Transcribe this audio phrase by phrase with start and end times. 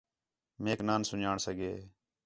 [0.63, 1.71] میک نان سُن٘ڄاݨ سڳے